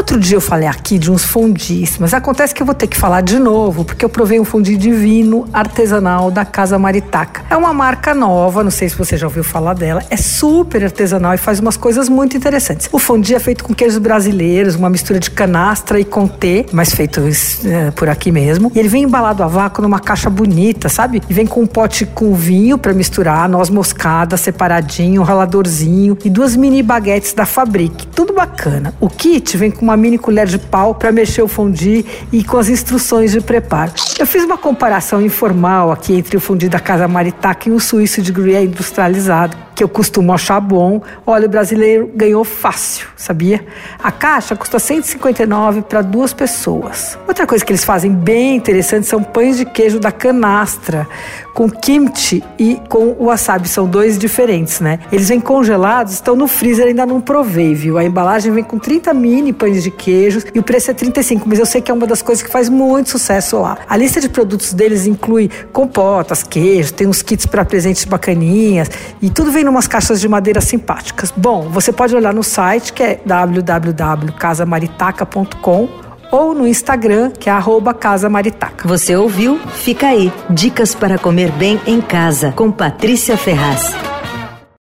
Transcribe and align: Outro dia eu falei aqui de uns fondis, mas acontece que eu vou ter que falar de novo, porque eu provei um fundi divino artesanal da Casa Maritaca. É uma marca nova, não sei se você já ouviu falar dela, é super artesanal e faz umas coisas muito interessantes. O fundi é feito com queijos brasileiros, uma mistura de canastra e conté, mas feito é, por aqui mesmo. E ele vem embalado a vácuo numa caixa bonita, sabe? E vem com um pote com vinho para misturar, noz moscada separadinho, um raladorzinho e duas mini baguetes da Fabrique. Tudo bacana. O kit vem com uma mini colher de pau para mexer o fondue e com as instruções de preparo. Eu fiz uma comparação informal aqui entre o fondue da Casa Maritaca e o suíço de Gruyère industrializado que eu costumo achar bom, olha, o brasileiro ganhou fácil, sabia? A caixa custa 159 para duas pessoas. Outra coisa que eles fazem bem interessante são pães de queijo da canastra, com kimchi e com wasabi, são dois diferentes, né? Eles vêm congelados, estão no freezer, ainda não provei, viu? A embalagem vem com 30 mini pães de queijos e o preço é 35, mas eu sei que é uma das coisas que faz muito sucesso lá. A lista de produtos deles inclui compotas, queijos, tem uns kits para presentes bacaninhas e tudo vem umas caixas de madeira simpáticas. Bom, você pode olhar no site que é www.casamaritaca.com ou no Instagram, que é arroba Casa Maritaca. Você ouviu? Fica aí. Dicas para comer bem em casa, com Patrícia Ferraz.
Outro 0.00 0.18
dia 0.18 0.38
eu 0.38 0.40
falei 0.40 0.66
aqui 0.66 0.98
de 0.98 1.12
uns 1.12 1.22
fondis, 1.22 1.98
mas 1.98 2.14
acontece 2.14 2.54
que 2.54 2.62
eu 2.62 2.66
vou 2.66 2.74
ter 2.74 2.86
que 2.86 2.96
falar 2.96 3.20
de 3.20 3.38
novo, 3.38 3.84
porque 3.84 4.02
eu 4.02 4.08
provei 4.08 4.40
um 4.40 4.46
fundi 4.46 4.74
divino 4.74 5.46
artesanal 5.52 6.30
da 6.30 6.42
Casa 6.42 6.78
Maritaca. 6.78 7.42
É 7.50 7.54
uma 7.54 7.74
marca 7.74 8.14
nova, 8.14 8.64
não 8.64 8.70
sei 8.70 8.88
se 8.88 8.96
você 8.96 9.18
já 9.18 9.26
ouviu 9.26 9.44
falar 9.44 9.74
dela, 9.74 10.02
é 10.08 10.16
super 10.16 10.82
artesanal 10.82 11.34
e 11.34 11.36
faz 11.36 11.60
umas 11.60 11.76
coisas 11.76 12.08
muito 12.08 12.34
interessantes. 12.34 12.88
O 12.90 12.98
fundi 12.98 13.34
é 13.34 13.38
feito 13.38 13.62
com 13.62 13.74
queijos 13.74 13.98
brasileiros, 13.98 14.74
uma 14.74 14.88
mistura 14.88 15.20
de 15.20 15.30
canastra 15.30 16.00
e 16.00 16.04
conté, 16.04 16.64
mas 16.72 16.94
feito 16.94 17.20
é, 17.66 17.90
por 17.90 18.08
aqui 18.08 18.32
mesmo. 18.32 18.72
E 18.74 18.78
ele 18.78 18.88
vem 18.88 19.02
embalado 19.02 19.42
a 19.42 19.48
vácuo 19.48 19.82
numa 19.82 20.00
caixa 20.00 20.30
bonita, 20.30 20.88
sabe? 20.88 21.20
E 21.28 21.34
vem 21.34 21.46
com 21.46 21.60
um 21.60 21.66
pote 21.66 22.06
com 22.06 22.34
vinho 22.34 22.78
para 22.78 22.94
misturar, 22.94 23.46
noz 23.50 23.68
moscada 23.68 24.38
separadinho, 24.38 25.20
um 25.20 25.24
raladorzinho 25.24 26.16
e 26.24 26.30
duas 26.30 26.56
mini 26.56 26.82
baguetes 26.82 27.34
da 27.34 27.44
Fabrique. 27.44 28.06
Tudo 28.06 28.32
bacana. 28.32 28.94
O 28.98 29.10
kit 29.10 29.58
vem 29.58 29.70
com 29.70 29.89
uma 29.90 29.96
mini 29.96 30.16
colher 30.16 30.46
de 30.46 30.58
pau 30.58 30.94
para 30.94 31.10
mexer 31.10 31.42
o 31.42 31.48
fondue 31.48 32.06
e 32.32 32.44
com 32.44 32.56
as 32.56 32.68
instruções 32.68 33.32
de 33.32 33.40
preparo. 33.40 33.92
Eu 34.18 34.26
fiz 34.26 34.44
uma 34.44 34.56
comparação 34.56 35.20
informal 35.20 35.90
aqui 35.90 36.14
entre 36.14 36.36
o 36.36 36.40
fondue 36.40 36.68
da 36.68 36.78
Casa 36.78 37.08
Maritaca 37.08 37.68
e 37.68 37.72
o 37.72 37.80
suíço 37.80 38.22
de 38.22 38.32
Gruyère 38.32 38.64
industrializado 38.64 39.69
que 39.80 39.84
eu 39.84 39.88
costumo 39.88 40.30
achar 40.34 40.60
bom, 40.60 41.00
olha, 41.26 41.46
o 41.46 41.48
brasileiro 41.48 42.10
ganhou 42.14 42.44
fácil, 42.44 43.08
sabia? 43.16 43.64
A 43.98 44.12
caixa 44.12 44.54
custa 44.54 44.78
159 44.78 45.80
para 45.80 46.02
duas 46.02 46.34
pessoas. 46.34 47.18
Outra 47.26 47.46
coisa 47.46 47.64
que 47.64 47.72
eles 47.72 47.82
fazem 47.82 48.12
bem 48.12 48.56
interessante 48.56 49.06
são 49.06 49.22
pães 49.22 49.56
de 49.56 49.64
queijo 49.64 49.98
da 49.98 50.12
canastra, 50.12 51.08
com 51.54 51.70
kimchi 51.70 52.44
e 52.58 52.78
com 52.90 53.16
wasabi, 53.24 53.68
são 53.68 53.86
dois 53.86 54.18
diferentes, 54.18 54.80
né? 54.80 54.98
Eles 55.10 55.30
vêm 55.30 55.40
congelados, 55.40 56.12
estão 56.12 56.36
no 56.36 56.46
freezer, 56.46 56.86
ainda 56.86 57.06
não 57.06 57.18
provei, 57.18 57.74
viu? 57.74 57.96
A 57.96 58.04
embalagem 58.04 58.52
vem 58.52 58.62
com 58.62 58.78
30 58.78 59.14
mini 59.14 59.50
pães 59.50 59.82
de 59.82 59.90
queijos 59.90 60.44
e 60.54 60.58
o 60.58 60.62
preço 60.62 60.90
é 60.90 60.94
35, 60.94 61.48
mas 61.48 61.58
eu 61.58 61.64
sei 61.64 61.80
que 61.80 61.90
é 61.90 61.94
uma 61.94 62.06
das 62.06 62.20
coisas 62.20 62.44
que 62.44 62.50
faz 62.50 62.68
muito 62.68 63.08
sucesso 63.08 63.58
lá. 63.58 63.78
A 63.88 63.96
lista 63.96 64.20
de 64.20 64.28
produtos 64.28 64.74
deles 64.74 65.06
inclui 65.06 65.50
compotas, 65.72 66.42
queijos, 66.42 66.90
tem 66.90 67.06
uns 67.06 67.22
kits 67.22 67.46
para 67.46 67.64
presentes 67.64 68.04
bacaninhas 68.04 68.90
e 69.22 69.30
tudo 69.30 69.50
vem 69.50 69.69
umas 69.70 69.86
caixas 69.86 70.20
de 70.20 70.28
madeira 70.28 70.60
simpáticas. 70.60 71.32
Bom, 71.36 71.68
você 71.68 71.92
pode 71.92 72.14
olhar 72.14 72.34
no 72.34 72.42
site 72.42 72.92
que 72.92 73.02
é 73.02 73.20
www.casamaritaca.com 73.24 75.88
ou 76.30 76.54
no 76.54 76.66
Instagram, 76.66 77.30
que 77.30 77.48
é 77.48 77.52
arroba 77.52 77.92
Casa 77.92 78.28
Maritaca. 78.28 78.86
Você 78.86 79.16
ouviu? 79.16 79.58
Fica 79.58 80.08
aí. 80.08 80.32
Dicas 80.48 80.94
para 80.94 81.18
comer 81.18 81.50
bem 81.52 81.80
em 81.86 82.00
casa, 82.00 82.52
com 82.52 82.70
Patrícia 82.70 83.36
Ferraz. 83.36 84.09